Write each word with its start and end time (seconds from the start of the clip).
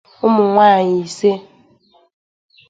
ụmụnwaanyị 0.25 0.91
ise 1.05 1.31